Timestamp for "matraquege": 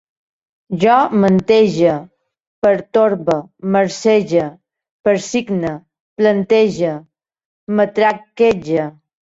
7.79-8.93